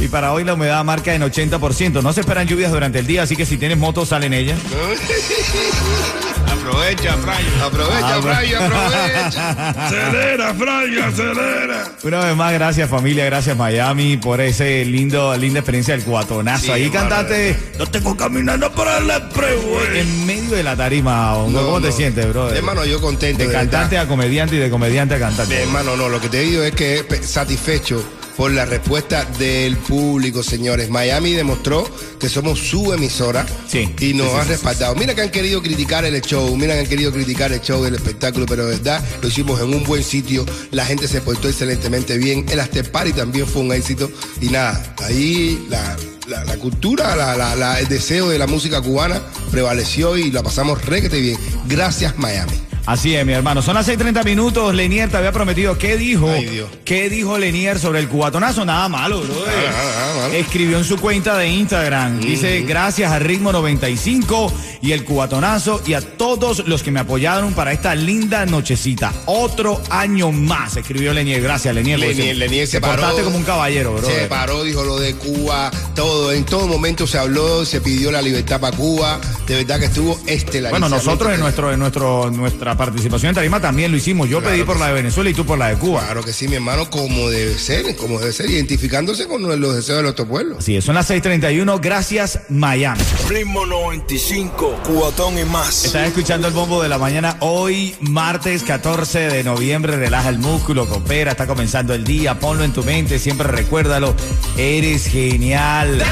Y 0.00 0.06
para 0.08 0.32
hoy 0.32 0.44
la 0.44 0.54
humedad 0.54 0.84
marca 0.84 1.12
en 1.14 1.22
80%. 1.22 2.02
No 2.02 2.12
se 2.12 2.20
esperan 2.20 2.46
lluvias 2.46 2.70
durante 2.70 3.00
el 3.00 3.06
día, 3.06 3.24
así 3.24 3.34
que 3.36 3.44
si 3.44 3.58
tienes 3.58 3.78
moto, 3.78 4.06
sale 4.06 4.26
en 4.26 4.34
ella. 4.34 4.56
Aprovecha, 6.90 7.16
Frayo. 7.18 7.64
Aprovecha, 7.64 8.14
Ah, 8.16 8.20
Fray, 8.20 8.54
aprovecha. 8.54 9.86
acelera, 9.86 10.54
Fray, 10.54 10.98
acelera. 10.98 11.84
Una 12.02 12.18
vez 12.24 12.36
más, 12.36 12.52
gracias 12.52 12.90
familia, 12.90 13.24
gracias 13.26 13.56
Miami 13.56 14.16
por 14.16 14.40
ese 14.40 14.84
lindo, 14.84 15.36
linda 15.36 15.60
experiencia 15.60 15.96
del 15.96 16.04
cuatonazo. 16.04 16.66
Sí, 16.66 16.70
Ahí 16.72 16.90
cantaste, 16.90 17.56
no 17.78 17.86
tengo 17.86 18.16
caminando 18.16 18.72
para 18.72 18.98
la 18.98 19.28
prueba. 19.28 19.60
En 19.94 20.26
medio 20.26 20.50
de 20.56 20.64
la 20.64 20.74
tarima, 20.74 21.36
Hongo. 21.36 21.60
No, 21.60 21.66
¿cómo 21.66 21.80
te 21.80 21.92
sientes, 21.92 22.28
bro? 22.28 22.50
Hermano, 22.52 22.84
yo 22.84 23.00
contento. 23.00 23.38
De 23.38 23.46
de 23.46 23.52
cantante 23.54 23.94
verdad. 23.94 24.06
a 24.06 24.08
comediante 24.08 24.56
y 24.56 24.58
de 24.58 24.68
comediante 24.70 25.14
a 25.14 25.20
cantante. 25.20 25.62
Hermano, 25.62 25.96
no, 25.96 26.08
lo 26.08 26.20
que 26.20 26.28
te 26.28 26.40
digo 26.40 26.64
es 26.64 26.72
que 26.74 27.04
satisfecho 27.22 28.02
por 28.36 28.50
la 28.52 28.64
respuesta 28.64 29.24
del 29.38 29.76
público, 29.76 30.42
señores. 30.42 30.88
Miami 30.90 31.32
demostró 31.32 31.88
que 32.18 32.28
somos 32.28 32.58
su 32.58 32.92
emisora 32.92 33.46
Sí, 33.68 33.88
y 34.00 34.14
nos 34.14 34.30
sí, 34.30 34.36
han 34.36 34.42
sí, 34.44 34.48
respaldado. 34.50 34.94
Mira 34.94 35.14
que 35.14 35.22
han 35.22 35.30
querido 35.30 35.62
criticar 35.62 36.04
el 36.04 36.20
show, 36.22 36.54
mira 36.56 36.74
que 36.74 36.80
han 36.80 36.86
querido 36.86 37.12
criticar 37.12 37.52
el 37.52 37.60
show 37.60 37.82
del 37.82 37.94
espectáculo, 37.94 38.46
pero 38.46 38.66
de 38.66 38.76
verdad 38.76 39.04
lo 39.22 39.28
hicimos 39.28 39.60
en 39.60 39.74
un 39.74 39.84
buen 39.84 40.02
sitio. 40.02 40.44
La 40.70 40.84
gente 40.86 41.08
se 41.08 41.20
portó 41.20 41.48
excelentemente 41.48 42.16
bien. 42.18 42.46
El 42.50 42.60
after 42.60 42.90
party 42.90 43.12
también 43.12 43.46
fue 43.46 43.62
un 43.62 43.72
éxito. 43.72 44.10
Y 44.40 44.46
nada, 44.46 44.94
ahí 45.06 45.66
la, 45.68 45.96
la- 46.28 46.44
la 46.44 46.56
cultura, 46.56 47.14
la- 47.16 47.36
la- 47.36 47.54
la- 47.56 47.80
el 47.80 47.88
deseo 47.88 48.28
de 48.28 48.38
la 48.38 48.46
música 48.46 48.80
cubana 48.80 49.20
prevaleció 49.50 50.16
y 50.16 50.30
la 50.30 50.42
pasamos 50.42 50.84
requete 50.84 51.20
bien. 51.20 51.38
Gracias, 51.66 52.16
Miami. 52.18 52.52
Así 52.90 53.14
es, 53.14 53.24
mi 53.24 53.32
hermano. 53.32 53.62
Son 53.62 53.74
las 53.76 53.86
6:30 53.86 54.24
minutos. 54.24 54.74
Lenier 54.74 55.08
te 55.08 55.16
había 55.16 55.30
prometido. 55.30 55.78
¿Qué 55.78 55.96
dijo? 55.96 56.28
Ay. 56.28 56.64
¿Qué 56.84 57.08
dijo 57.08 57.38
Lenier 57.38 57.78
sobre 57.78 58.00
el 58.00 58.08
cubatonazo? 58.08 58.64
Nada 58.64 58.88
malo, 58.88 59.20
bro. 59.20 59.32
Nada, 59.46 59.62
nada, 59.62 60.16
nada. 60.16 60.36
Escribió 60.36 60.76
en 60.76 60.82
su 60.82 60.98
cuenta 60.98 61.38
de 61.38 61.46
Instagram. 61.46 62.18
Dice, 62.18 62.62
gracias 62.62 63.12
a 63.12 63.20
Ritmo 63.20 63.52
95 63.52 64.52
y 64.82 64.90
el 64.90 65.04
cubatonazo 65.04 65.80
y 65.86 65.92
a 65.94 66.00
todos 66.00 66.66
los 66.66 66.82
que 66.82 66.90
me 66.90 66.98
apoyaron 66.98 67.54
para 67.54 67.70
esta 67.72 67.94
linda 67.94 68.44
nochecita. 68.46 69.12
Otro 69.26 69.80
año 69.88 70.32
más, 70.32 70.76
escribió 70.76 71.12
Lenier. 71.14 71.40
Gracias, 71.42 71.72
Lenier. 71.72 72.00
Lenier, 72.00 72.66
se- 72.66 72.80
paró. 72.80 73.14
como 73.22 73.36
un 73.36 73.44
caballero, 73.44 73.94
bro. 73.94 74.08
Se 74.08 74.26
paró, 74.26 74.64
dijo 74.64 74.82
lo 74.82 74.98
de 74.98 75.14
Cuba, 75.14 75.70
todo, 75.94 76.32
en 76.32 76.44
todo 76.44 76.66
momento 76.66 77.06
se 77.06 77.18
habló, 77.18 77.64
se 77.64 77.80
pidió 77.80 78.10
la 78.10 78.20
libertad 78.20 78.58
para 78.58 78.76
Cuba, 78.76 79.20
de 79.46 79.54
verdad 79.54 79.78
que 79.78 79.86
estuvo 79.86 80.18
estelar. 80.26 80.72
Bueno, 80.72 80.88
nosotros 80.88 81.32
en 81.32 81.38
nuestro, 81.38 81.72
en 81.72 81.78
nuestro, 81.78 82.30
nuestra 82.32 82.76
participación 82.80 83.28
en 83.28 83.34
Tarima 83.34 83.60
también 83.60 83.90
lo 83.90 83.98
hicimos. 83.98 84.26
Yo 84.26 84.40
Claro 84.40 84.54
pedí 84.54 84.64
por 84.64 84.78
la 84.78 84.86
de 84.86 84.94
Venezuela 84.94 85.28
y 85.28 85.34
tú 85.34 85.44
por 85.44 85.58
la 85.58 85.68
de 85.68 85.76
Cuba. 85.76 86.00
Claro 86.00 86.24
que 86.24 86.32
sí, 86.32 86.48
mi 86.48 86.54
hermano, 86.54 86.88
como 86.88 87.28
debe 87.28 87.58
ser, 87.58 87.94
como 87.94 88.18
debe 88.18 88.32
ser, 88.32 88.48
identificándose 88.48 89.26
con 89.26 89.42
los 89.42 89.76
deseos 89.76 89.98
de 89.98 90.02
nuestro 90.02 90.26
pueblo. 90.26 90.56
Así 90.58 90.76
es, 90.76 90.84
son 90.84 90.94
las 90.94 91.10
6:31. 91.10 91.78
Gracias, 91.78 92.40
Miami. 92.48 93.02
Ritmo 93.28 93.66
95, 93.66 94.80
Cubatón 94.82 95.38
y 95.38 95.44
más. 95.44 95.84
Estás 95.84 96.08
escuchando 96.08 96.48
el 96.48 96.54
bombo 96.54 96.82
de 96.82 96.88
la 96.88 96.96
mañana 96.96 97.36
hoy, 97.40 97.94
martes 98.00 98.62
14 98.62 99.28
de 99.28 99.44
noviembre. 99.44 99.96
Relaja 99.96 100.30
el 100.30 100.38
músculo, 100.38 100.88
coopera, 100.88 101.32
está 101.32 101.46
comenzando 101.46 101.92
el 101.92 102.04
día. 102.04 102.38
Ponlo 102.40 102.64
en 102.64 102.72
tu 102.72 102.82
mente, 102.82 103.18
siempre 103.18 103.46
recuérdalo. 103.46 104.14
Eres 104.56 105.04
genial. 105.04 106.02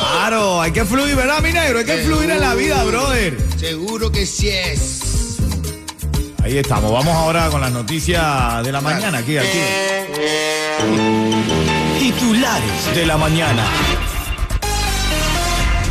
Claro, 0.00 0.60
hay 0.60 0.72
que 0.72 0.84
fluir, 0.84 1.14
¿verdad, 1.14 1.40
mi 1.42 1.52
negro? 1.52 1.78
Hay 1.78 1.84
que 1.84 1.98
fluir 1.98 2.28
en 2.28 2.40
la 2.40 2.56
vida, 2.56 2.82
brother. 2.82 3.38
Seguro 3.56 4.10
que 4.10 4.26
sí 4.26 4.48
es. 4.48 5.07
Ahí 6.48 6.56
estamos. 6.56 6.90
Vamos 6.90 7.14
ahora 7.14 7.50
con 7.50 7.60
las 7.60 7.70
noticias 7.70 8.64
de 8.64 8.72
la 8.72 8.80
mañana, 8.80 9.18
aquí, 9.18 9.36
aquí. 9.36 9.58
Titulares 11.98 12.94
de 12.94 13.04
la 13.04 13.18
mañana. 13.18 13.66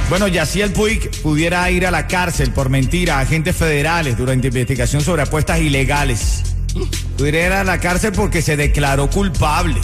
Bueno, 0.09 0.27
Yaciel 0.27 0.73
Puig 0.73 1.11
pudiera 1.21 1.69
ir 1.69 1.85
a 1.85 1.91
la 1.91 2.07
cárcel 2.07 2.53
por 2.53 2.71
mentira 2.71 3.19
a 3.19 3.19
agentes 3.19 3.55
federales 3.55 4.17
durante 4.17 4.47
investigación 4.47 5.03
sobre 5.03 5.21
apuestas 5.21 5.59
ilegales. 5.59 6.41
Pudiera 7.19 7.45
ir 7.45 7.53
a 7.53 7.63
la 7.63 7.79
cárcel 7.79 8.13
porque 8.13 8.41
se 8.41 8.57
declaró 8.57 9.11
culpable. 9.11 9.79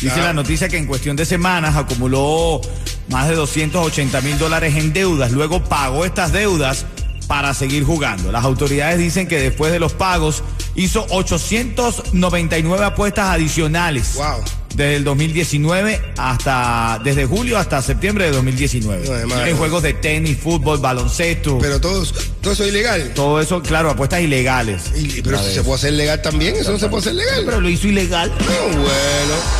Dice 0.00 0.18
la 0.18 0.32
noticia 0.32 0.68
que 0.68 0.78
en 0.78 0.86
cuestión 0.86 1.16
de 1.16 1.24
semanas 1.24 1.74
acumuló 1.74 2.60
más 3.08 3.28
de 3.28 3.34
280 3.34 4.20
mil 4.20 4.38
dólares 4.38 4.76
en 4.76 4.92
deudas. 4.92 5.32
Luego 5.32 5.64
pagó 5.64 6.04
estas 6.04 6.32
deudas 6.32 6.86
para 7.26 7.54
seguir 7.54 7.84
jugando. 7.84 8.30
Las 8.32 8.44
autoridades 8.44 8.98
dicen 8.98 9.28
que 9.28 9.38
después 9.38 9.72
de 9.72 9.78
los 9.78 9.92
pagos 9.92 10.42
hizo 10.74 11.06
899 11.10 12.84
apuestas 12.84 13.30
adicionales. 13.30 14.14
Wow. 14.14 14.42
Desde 14.74 14.96
el 14.96 15.04
2019 15.04 16.00
hasta, 16.16 17.00
desde 17.04 17.26
julio 17.26 17.58
hasta 17.58 17.80
septiembre 17.80 18.24
de 18.26 18.32
2019. 18.32 19.06
No, 19.06 19.12
además, 19.12 19.46
en 19.46 19.56
juegos 19.56 19.82
de 19.84 19.94
tenis, 19.94 20.36
fútbol, 20.36 20.78
baloncesto. 20.78 21.58
Pero 21.60 21.80
todo, 21.80 22.04
todo 22.40 22.52
eso 22.52 22.64
es 22.64 22.70
ilegal. 22.70 23.12
todo 23.14 23.40
eso, 23.40 23.62
claro, 23.62 23.90
apuestas 23.90 24.20
ilegales. 24.20 24.82
Y- 24.96 25.22
pero 25.22 25.38
si 25.42 25.54
se 25.54 25.62
puede 25.62 25.76
hacer 25.76 25.92
legal 25.92 26.20
también, 26.22 26.56
eso 26.56 26.72
no 26.72 26.78
se 26.78 26.88
puede 26.88 27.02
hacer 27.02 27.14
legal. 27.14 27.42
Pero 27.46 27.60
lo 27.60 27.68
hizo 27.68 27.86
ilegal. 27.86 28.30
No, 28.30 28.78
bueno. 28.78 28.84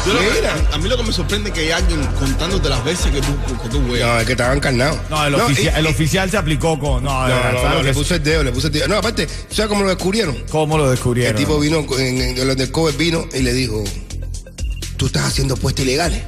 Yo 0.06 0.14
lo 0.14 0.18
que- 0.20 0.30
Mira. 0.40 0.54
a, 0.72 0.74
a 0.74 0.78
mí 0.78 0.88
lo 0.88 0.96
que 0.96 1.02
me 1.04 1.12
sorprende 1.12 1.50
es 1.50 1.54
que 1.54 1.60
hay 1.60 1.70
alguien 1.70 2.04
contándote 2.18 2.68
las 2.68 2.84
veces 2.84 3.06
que 3.12 3.20
tú, 3.20 3.36
que 3.62 3.68
tú 3.68 3.82
juegas. 3.86 4.08
No, 4.08 4.18
es 4.20 4.26
que 4.26 4.32
estaba 4.32 4.52
encarnado. 4.54 4.98
No, 5.10 5.26
el, 5.26 5.32
No, 5.36 5.44
oficial, 5.46 5.74
y- 5.76 5.78
el 5.78 5.84
y- 5.86 5.88
oficial 5.90 6.30
se 6.30 6.36
aplicó 6.38 6.78
con. 6.78 7.04
No, 7.04 7.22
de 7.26 7.34
No, 7.34 7.40
verdad, 7.42 7.82
le 7.84 7.94
puso 7.94 8.14
el 8.16 8.22
dedo, 8.24 8.42
le 8.42 8.50
puso 8.52 8.66
el 8.66 8.72
dedo. 8.72 8.88
No, 8.88 8.96
aparte, 8.96 9.28
¿sabes 9.48 9.68
cómo 9.68 9.82
lo 9.82 9.88
descubrieron? 9.90 10.36
¿Cómo 10.50 10.76
lo 10.76 10.84
El 10.86 10.90
descubrieron? 10.90 11.36
tipo 11.36 11.60
vino, 11.60 11.86
en, 11.98 12.20
en, 12.36 12.46
los 12.48 12.56
del 12.56 12.72
cover 12.72 12.94
vino 12.96 13.26
y 13.32 13.40
le 13.40 13.52
dijo, 13.52 13.84
tú 14.96 15.06
estás 15.06 15.24
haciendo 15.24 15.54
apuestas 15.54 15.84
ilegales. 15.84 16.22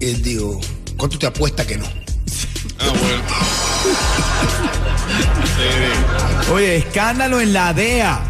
Y 0.00 0.06
él 0.06 0.22
dijo, 0.22 0.60
¿cuánto 0.96 1.18
te 1.18 1.26
apuesta 1.26 1.66
que 1.66 1.76
no? 1.76 1.84
Ah, 2.78 2.88
bueno. 2.88 3.22
Oye, 6.54 6.76
escándalo 6.76 7.40
en 7.40 7.52
la 7.52 7.72
DEA. 7.72 8.20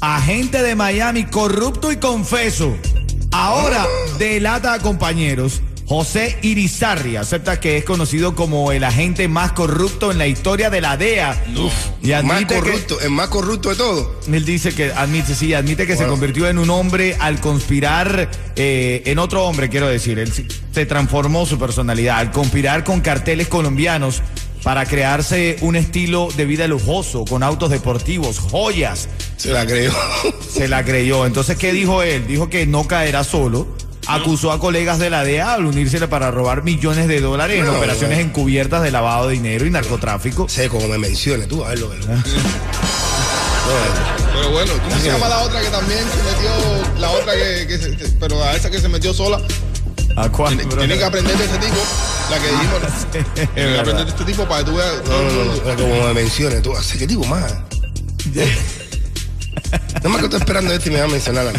Agente 0.00 0.62
de 0.62 0.74
Miami 0.74 1.24
corrupto 1.24 1.92
y 1.92 1.96
confeso. 1.96 2.76
Ahora 3.32 3.86
delata 4.18 4.74
a 4.74 4.78
compañeros. 4.78 5.60
José 5.86 6.38
Irizarri 6.40 7.16
acepta 7.16 7.60
que 7.60 7.76
es 7.76 7.84
conocido 7.84 8.34
como 8.34 8.72
el 8.72 8.84
agente 8.84 9.28
más 9.28 9.52
corrupto 9.52 10.10
en 10.10 10.16
la 10.18 10.26
historia 10.26 10.70
de 10.70 10.80
la 10.80 10.96
DEA. 10.96 11.44
Y 12.02 12.08
Más 12.08 12.18
admite 12.24 12.54
que, 12.54 12.60
corrupto, 12.60 13.00
el 13.02 13.10
más 13.10 13.28
corrupto 13.28 13.68
de 13.68 13.76
todo. 13.76 14.18
él 14.32 14.44
dice 14.46 14.74
que 14.74 14.92
admite, 14.92 15.34
sí, 15.34 15.52
admite 15.52 15.86
que 15.86 15.96
se 15.96 16.06
convirtió 16.06 16.48
en 16.48 16.58
un 16.58 16.70
hombre 16.70 17.16
al 17.20 17.38
conspirar 17.40 18.30
eh, 18.56 19.02
en 19.04 19.18
otro 19.18 19.44
hombre, 19.44 19.68
quiero 19.68 19.86
decir. 19.86 20.18
Él 20.18 20.32
se- 20.32 20.46
se 20.72 20.86
transformó 20.86 21.44
su 21.44 21.58
personalidad 21.58 22.18
al 22.18 22.30
conspirar 22.30 22.82
con 22.82 23.00
carteles 23.02 23.48
colombianos 23.48 24.22
para 24.62 24.86
crearse 24.86 25.58
un 25.60 25.76
estilo 25.76 26.28
de 26.34 26.46
vida 26.46 26.66
lujoso, 26.66 27.26
con 27.26 27.42
autos 27.42 27.68
deportivos, 27.68 28.38
joyas. 28.38 29.08
Se 29.36 29.50
la 29.50 29.66
creyó. 29.66 29.92
Se 30.50 30.66
la 30.68 30.82
creyó. 30.82 31.26
Entonces, 31.26 31.58
¿qué 31.58 31.74
dijo 31.74 32.02
él? 32.02 32.26
Dijo 32.26 32.48
que 32.48 32.64
no 32.66 32.88
caerá 32.88 33.22
solo. 33.24 33.68
Acusó 34.06 34.52
a 34.52 34.58
colegas 34.60 34.98
de 34.98 35.10
la 35.10 35.24
DEA 35.24 35.54
al 35.54 35.64
unírsele 35.66 36.08
para 36.08 36.30
robar 36.30 36.62
millones 36.62 37.08
de 37.08 37.20
dólares 37.20 37.58
en 37.60 37.66
No, 37.66 37.76
operaciones 37.76 38.18
bueno. 38.18 38.30
encubiertas 38.30 38.82
de 38.82 38.90
lavado 38.90 39.28
de 39.28 39.34
dinero 39.34 39.66
y 39.66 39.70
narcotráfico. 39.70 40.48
sé 40.48 40.68
cómo 40.68 40.86
me 40.88 40.98
menciones, 40.98 41.48
tú 41.48 41.64
a 41.64 41.70
ver 41.70 41.78
lo 41.78 41.90
que 41.90 41.96
lo- 41.98 42.04
Pero 44.34 44.50
bueno, 44.50 44.72
¿cómo 44.82 45.00
se 45.00 45.06
llama 45.10 45.28
la 45.28 45.38
otra 45.38 45.60
que 45.62 45.68
también 45.68 46.00
se 46.00 46.22
metió? 46.22 47.00
La 47.00 47.10
otra 47.10 47.32
que, 47.34 47.66
que 47.66 47.78
se- 47.78 47.96
que- 47.96 48.08
pero 48.20 48.42
a 48.42 48.54
esa 48.54 48.70
que 48.70 48.78
se 48.80 48.88
metió 48.88 49.14
sola. 49.14 49.40
¿A 50.16 50.28
cuál, 50.28 50.56
Tiene, 50.56 50.96
que 50.96 51.04
aprender 51.04 51.36
de 51.36 51.44
ese 51.44 51.58
tipo. 51.58 51.76
La 52.30 52.38
que 52.38 52.46
dijimos. 52.48 52.80
Tiene 53.34 53.48
que 53.54 53.60
verdad. 53.64 53.80
aprender 53.80 54.04
de 54.04 54.10
este 54.12 54.24
tipo 54.24 54.46
para 54.46 54.64
que 54.64 54.70
tú 54.70 54.76
veas. 54.76 54.92
No, 55.08 55.22
no, 55.22 55.44
no, 55.44 55.54
no, 55.54 55.76
como 55.76 56.06
me 56.08 56.14
menciones, 56.14 56.62
tú 56.62 56.76
haces 56.76 56.98
qué 56.98 57.06
tipo 57.06 57.24
más. 57.24 57.52
No 60.02 60.10
me 60.10 60.18
que 60.18 60.24
estoy 60.24 60.38
esperando 60.40 60.72
este 60.72 60.88
y 60.90 60.92
me 60.92 60.98
va 61.00 61.06
a 61.06 61.08
mencionar 61.08 61.48
a 61.48 61.52
mí. 61.52 61.58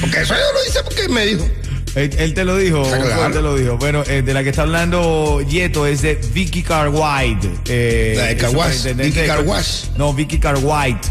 Porque 0.00 0.20
eso 0.22 0.34
yo 0.34 0.40
lo 0.52 0.64
hice 0.68 0.82
porque 0.82 1.08
me 1.08 1.26
dijo. 1.26 1.46
Él, 1.94 2.10
él 2.18 2.34
te 2.34 2.44
lo 2.44 2.56
dijo, 2.56 2.82
claro. 2.82 3.26
él 3.26 3.32
te 3.32 3.42
lo 3.42 3.54
dijo. 3.54 3.76
Bueno, 3.76 4.02
eh, 4.06 4.22
de 4.22 4.32
la 4.34 4.42
que 4.42 4.50
está 4.50 4.62
hablando 4.62 5.42
Yeto 5.42 5.86
es 5.86 6.02
de 6.02 6.14
Vicky 6.32 6.62
Carwhite. 6.62 7.50
Eh, 7.68 8.14
La 8.16 8.24
de 8.26 8.36
Carwash, 8.36 8.94
Vicky 8.94 9.20
Carwash. 9.26 9.84
No, 9.96 10.14
Vicky 10.14 10.38
Carwhite. 10.38 11.08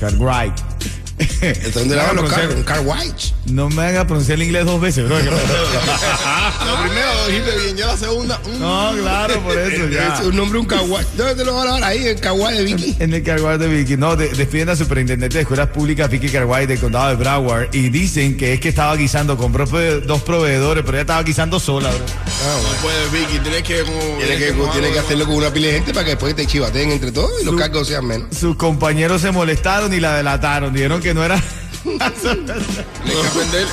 Carwhite. 0.00 0.73
Es 1.40 1.74
donde 1.74 1.96
No 1.96 2.12
los 2.14 2.32
un 2.54 2.62
car 2.64 2.80
white. 2.84 3.34
No 3.46 3.68
me 3.68 3.82
hagas 3.82 4.04
pronunciar 4.06 4.36
el 4.38 4.44
inglés 4.44 4.64
dos 4.64 4.80
veces, 4.80 5.04
bro. 5.06 5.16
La 5.18 6.82
primera 6.82 7.14
lo 7.14 7.26
dijiste 7.28 7.56
bien, 7.60 7.76
ya 7.76 7.86
la 7.86 7.96
segunda. 7.96 8.38
mm. 8.44 8.58
No, 8.60 8.92
claro, 9.00 9.40
por 9.40 9.58
eso 9.58 9.88
ya. 9.90 10.14
Es 10.14 10.20
un 10.26 10.36
nombre, 10.36 10.58
un 10.58 10.66
car 10.66 10.80
white. 10.86 11.06
¿Dónde 11.16 11.34
te 11.34 11.44
lo 11.44 11.54
van 11.54 11.68
a 11.68 11.70
dar 11.72 11.84
ahí? 11.84 12.06
El 12.06 12.20
car 12.20 12.32
white 12.34 12.54
de 12.54 12.64
Vicky. 12.64 12.96
En 12.98 13.14
el 13.14 13.22
Carguay 13.22 13.58
de 13.58 13.68
Vicky. 13.68 13.96
No, 13.96 14.16
de- 14.16 14.28
despiden 14.30 14.70
a 14.70 14.76
superintendente 14.76 15.34
de 15.36 15.42
escuelas 15.42 15.68
públicas 15.68 16.10
Vicky 16.10 16.28
Carguay 16.28 16.66
del 16.66 16.78
condado 16.80 17.10
de 17.10 17.16
Broward 17.16 17.68
y 17.74 17.90
dicen 17.90 18.36
que 18.36 18.54
es 18.54 18.60
que 18.60 18.70
estaba 18.70 18.96
guisando, 18.96 19.36
compró 19.36 19.66
prove- 19.66 20.00
dos 20.00 20.22
proveedores, 20.22 20.82
pero 20.84 20.96
ella 20.96 21.02
estaba 21.02 21.22
guisando 21.22 21.60
sola, 21.60 21.90
bro. 21.90 21.98
No 22.00 22.82
puedes, 22.82 23.12
Vicky, 23.12 23.38
tienes 23.40 23.62
que. 23.62 23.82
Como, 23.84 23.98
Tiene 24.18 24.36
que, 24.38 24.52
como 24.52 24.72
tiene 24.72 24.90
que 24.90 24.98
hacerlo 24.98 25.26
con 25.26 25.34
una 25.36 25.52
pila 25.52 25.66
de 25.68 25.72
gente 25.74 25.92
para 25.92 26.04
que 26.04 26.10
después 26.12 26.34
te 26.34 26.46
chivateen 26.46 26.90
entre 26.92 27.12
todos 27.12 27.30
y 27.42 27.44
los 27.44 27.54
cargos 27.56 27.86
sean 27.88 28.06
menos. 28.06 28.36
Sus 28.36 28.56
compañeros 28.56 29.20
se 29.22 29.30
molestaron 29.30 29.92
y 29.92 30.00
la 30.00 30.16
delataron. 30.16 30.72
Dijeron 30.72 31.00
que 31.04 31.14
no 31.14 31.22
era. 31.24 31.36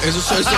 Eso, 0.04 0.20
eso, 0.20 0.50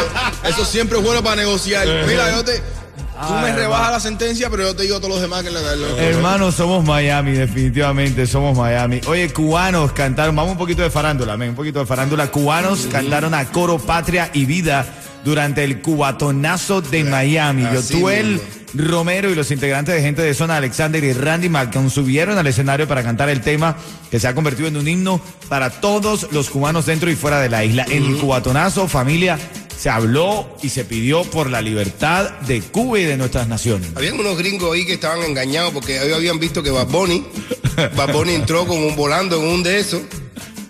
eso 0.43 0.65
siempre 0.65 0.97
es 0.97 1.03
bueno 1.03 1.23
para 1.23 1.35
negociar. 1.35 1.87
Mira, 2.07 2.31
yo 2.31 2.43
te. 2.43 2.57
Tú 2.57 3.33
me 3.35 3.51
Ay, 3.51 3.53
rebajas 3.53 3.91
la 3.91 3.99
sentencia, 3.99 4.49
pero 4.49 4.63
yo 4.63 4.75
te 4.75 4.83
digo 4.83 4.95
a 4.95 4.99
todos 4.99 5.13
los 5.13 5.21
demás 5.21 5.43
que 5.43 5.51
la. 5.51 5.61
Hermano, 5.99 6.51
somos 6.51 6.83
Miami, 6.83 7.33
definitivamente 7.33 8.25
somos 8.25 8.57
Miami. 8.57 9.01
Oye, 9.05 9.31
cubanos 9.31 9.91
cantaron, 9.91 10.35
vamos 10.35 10.53
un 10.53 10.57
poquito 10.57 10.81
de 10.81 10.89
farándula, 10.89 11.37
men, 11.37 11.49
un 11.49 11.55
poquito 11.55 11.79
de 11.79 11.85
farándula. 11.85 12.31
Cubanos 12.31 12.87
cantaron 12.91 13.35
a 13.35 13.45
coro 13.45 13.77
Patria 13.77 14.31
y 14.33 14.45
Vida 14.45 14.85
durante 15.23 15.63
el 15.63 15.79
cubatonazo 15.81 16.81
de 16.81 17.03
Miami. 17.03 17.65
Así 17.65 17.93
Yotuel 17.93 18.33
mismo. 18.33 18.62
Romero 18.73 19.29
y 19.29 19.35
los 19.35 19.51
integrantes 19.51 19.95
de 19.95 20.01
gente 20.01 20.21
de 20.21 20.33
zona 20.33 20.57
Alexander 20.57 21.03
y 21.03 21.13
Randy 21.13 21.49
Malcolm 21.49 21.89
subieron 21.89 22.37
al 22.37 22.47
escenario 22.47 22.87
para 22.87 23.03
cantar 23.03 23.29
el 23.29 23.41
tema 23.41 23.77
que 24.09 24.19
se 24.19 24.27
ha 24.27 24.35
convertido 24.35 24.67
en 24.67 24.77
un 24.77 24.87
himno 24.87 25.21
para 25.49 25.69
todos 25.69 26.27
los 26.31 26.49
cubanos 26.49 26.85
dentro 26.85 27.11
y 27.11 27.15
fuera 27.15 27.39
de 27.39 27.49
la 27.49 27.63
isla. 27.63 27.85
En 27.89 28.03
el 28.05 28.17
cubatonazo, 28.17 28.87
familia, 28.87 29.37
se 29.77 29.89
habló 29.89 30.47
y 30.61 30.69
se 30.69 30.85
pidió 30.85 31.23
por 31.23 31.49
la 31.49 31.61
libertad 31.61 32.31
de 32.41 32.61
Cuba 32.61 32.99
y 32.99 33.03
de 33.03 33.17
nuestras 33.17 33.47
naciones. 33.47 33.89
Habían 33.95 34.19
unos 34.19 34.37
gringos 34.37 34.73
ahí 34.73 34.85
que 34.85 34.93
estaban 34.93 35.23
engañados 35.23 35.73
porque 35.73 35.99
habían 35.99 36.39
visto 36.39 36.63
que 36.63 36.71
Bad 36.71 36.87
Bunny, 36.87 37.25
Bad 37.95 38.13
Bunny 38.13 38.33
entró 38.33 38.65
con 38.65 38.77
un 38.77 38.95
volando 38.95 39.37
en 39.41 39.47
un 39.47 39.63
de 39.63 39.79
esos 39.79 40.01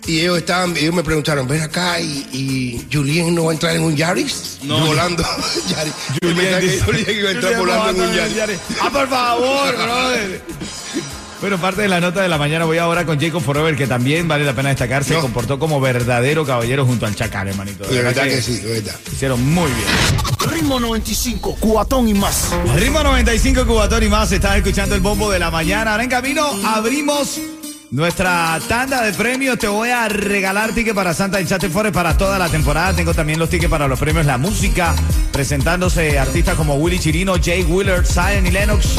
y 0.06 0.20
ellos 0.20 0.38
estaban, 0.38 0.76
ellos 0.76 0.94
me 0.94 1.02
preguntaron, 1.02 1.46
ven 1.48 1.62
acá 1.62 2.00
y, 2.00 2.26
y 2.32 2.86
Julien 2.92 3.34
no 3.34 3.44
va 3.44 3.50
a 3.50 3.54
entrar 3.54 3.74
en 3.74 3.82
un 3.82 3.96
Yaris 3.96 4.58
volando. 4.62 5.22
Yaris. 5.68 5.94
Que 6.20 6.80
Julien 6.84 7.06
iba 7.18 7.28
a 7.28 7.32
entrar 7.32 7.56
volando 7.58 8.04
en 8.04 8.10
un 8.10 8.16
Yaris. 8.34 8.58
Ah, 8.82 8.90
por 8.90 9.08
favor, 9.08 9.74
brother. 9.76 10.42
Bueno, 11.40 11.60
parte 11.60 11.82
de 11.82 11.88
la 11.88 12.00
nota 12.00 12.22
de 12.22 12.28
la 12.28 12.38
mañana 12.38 12.64
voy 12.64 12.78
ahora 12.78 13.04
con 13.04 13.20
Jacob 13.20 13.42
Forever, 13.42 13.76
que 13.76 13.86
también 13.86 14.26
vale 14.26 14.44
la 14.44 14.54
pena 14.54 14.70
destacar, 14.70 15.04
se 15.04 15.12
No. 15.14 15.20
comportó 15.20 15.58
como 15.58 15.78
verdadero 15.78 16.46
caballero 16.46 16.86
junto 16.86 17.04
al 17.04 17.14
Chacal, 17.14 17.48
hermanito. 17.48 17.84
De 17.86 18.00
verdad 18.02 18.24
que 18.24 18.40
sí, 18.40 18.56
de 18.60 18.80
verdad. 18.80 18.94
Hicieron 19.12 19.42
muy 19.52 19.70
bien. 19.70 20.50
Ritmo 20.50 20.80
95, 20.80 21.56
cuatón 21.60 22.08
y 22.08 22.14
más. 22.14 22.50
Ritmo 22.76 23.02
95 23.02 23.66
Cubatón 23.66 24.02
y 24.04 24.08
más, 24.08 24.32
estás 24.32 24.56
escuchando 24.56 24.94
el 24.94 25.02
bombo 25.02 25.30
de 25.30 25.38
la 25.38 25.50
mañana. 25.50 25.92
Ahora 25.92 26.04
en 26.04 26.10
camino 26.10 26.46
abrimos 26.64 27.38
nuestra 27.94 28.60
tanda 28.68 29.02
de 29.02 29.12
premios. 29.12 29.56
Te 29.56 29.68
voy 29.68 29.88
a 29.90 30.08
regalar 30.08 30.74
tickets 30.74 30.96
para 30.96 31.14
Santa 31.14 31.40
y 31.40 31.46
Chate 31.46 31.70
Forest 31.70 31.94
para 31.94 32.18
toda 32.18 32.38
la 32.38 32.48
temporada. 32.48 32.94
Tengo 32.94 33.14
también 33.14 33.38
los 33.38 33.48
tickets 33.48 33.70
para 33.70 33.86
los 33.86 33.98
premios 33.98 34.26
La 34.26 34.36
Música, 34.36 34.94
presentándose 35.32 36.18
artistas 36.18 36.56
como 36.56 36.74
Willy 36.74 36.98
Chirino, 36.98 37.34
Jay 37.42 37.62
Willard, 37.62 38.04
Zion 38.04 38.46
y 38.46 38.50
Lennox. 38.50 38.96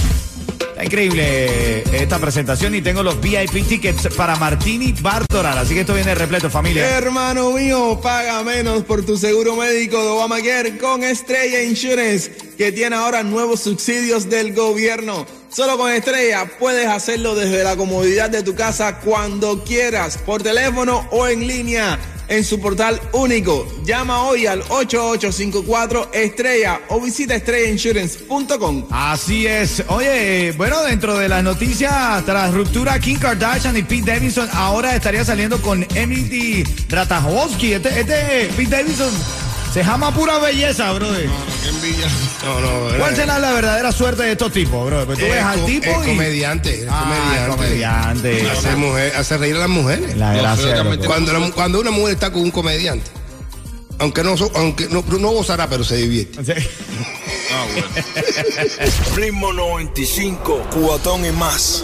Está 0.69 0.85
increíble 0.85 1.83
esta 1.93 2.19
presentación 2.19 2.73
y 2.75 2.81
tengo 2.81 3.03
los 3.03 3.19
VIP 3.19 3.67
tickets 3.67 4.07
para 4.15 4.37
Martini 4.37 4.93
Bartoral. 4.93 5.57
Así 5.57 5.73
que 5.73 5.81
esto 5.81 5.93
viene 5.93 6.15
repleto, 6.15 6.49
familia. 6.49 6.97
Hermano 6.97 7.51
mío, 7.51 7.99
paga 8.01 8.43
menos 8.43 8.83
por 8.83 9.05
tu 9.05 9.17
seguro 9.17 9.57
médico 9.57 10.01
de 10.01 10.07
Obamacare 10.07 10.77
con 10.77 11.03
Estrella 11.03 11.63
Insurance, 11.63 12.31
que 12.57 12.71
tiene 12.71 12.95
ahora 12.95 13.23
nuevos 13.23 13.59
subsidios 13.59 14.29
del 14.29 14.53
gobierno. 14.53 15.25
Solo 15.55 15.77
con 15.77 15.89
Estrella 15.89 16.51
puedes 16.59 16.85
hacerlo 16.85 17.33
desde 17.33 17.63
la 17.63 17.77
comodidad 17.77 18.29
de 18.29 18.43
tu 18.43 18.55
casa 18.55 18.99
cuando 18.99 19.63
quieras, 19.63 20.17
por 20.17 20.43
teléfono 20.43 21.07
o 21.11 21.27
en 21.27 21.47
línea. 21.47 21.97
en 22.27 22.43
su 22.43 22.59
portal 22.59 22.99
único. 23.13 23.65
Llama 23.85 24.23
hoy 24.23 24.47
al 24.47 24.63
8854 24.67 26.09
estrella 26.11 26.81
o 26.89 26.99
visita 26.99 27.35
estrellainsurance.com. 27.35 28.87
Así 28.89 29.45
es. 29.47 29.83
Oye, 29.87 30.51
bueno, 30.57 30.81
dentro 30.81 31.17
de 31.19 31.29
las 31.29 31.43
noticias, 31.43 32.25
tras 32.25 32.51
ruptura, 32.51 32.99
Kim 32.99 33.19
Kardashian 33.19 33.77
y 33.77 33.83
Pete 33.83 34.11
Davidson 34.11 34.49
ahora 34.51 34.95
estaría 34.95 35.23
saliendo 35.23 35.61
con 35.61 35.85
Emily 35.93 36.63
Ratajkowski. 36.89 37.73
Este, 37.73 37.99
este 38.01 38.49
Pete 38.57 38.77
Davidson 38.77 39.13
se 39.75 39.83
llama 39.83 40.13
pura 40.13 40.39
belleza, 40.39 40.89
brother. 40.93 41.29
Qué 41.61 41.67
envidia. 41.69 42.07
No, 42.45 42.59
no. 42.61 42.97
¿Cuál 42.97 43.13
será 43.13 43.37
la 43.39 43.51
verdadera 43.51 43.91
suerte 43.91 44.23
de 44.23 44.31
estos 44.31 44.53
tipos, 44.53 44.85
bro? 44.85 45.05
Pues 45.05 45.19
tú 45.19 45.25
Es 45.25 45.31
ves 45.33 45.43
al 45.43 45.65
tipo 45.65 45.85
es 45.89 46.07
y... 46.07 46.09
comediante, 46.11 46.79
es 46.83 46.87
Ah, 46.89 47.47
comediante. 47.49 48.49
Hace, 48.49 48.75
mujer- 48.77 49.13
hace 49.17 49.37
reír 49.37 49.55
a 49.57 49.59
las 49.59 49.69
mujeres. 49.69 50.15
La 50.15 50.33
gracia 50.33 50.81
Cuando, 51.05 51.33
la- 51.33 51.51
cuando 51.51 51.81
una 51.81 51.91
mujer 51.91 52.13
está 52.13 52.31
con 52.31 52.41
un 52.43 52.51
comediante, 52.51 53.11
aunque 53.99 54.23
no 54.23 54.35
aunque 54.55 54.87
no, 54.87 55.03
no 55.19 55.29
gozará, 55.31 55.67
pero 55.69 55.83
se 55.83 55.97
divierte. 55.97 56.41
Ritmo 59.15 59.51
95, 59.53 60.67
cuatón 60.73 61.25
y 61.25 61.31
más. 61.31 61.83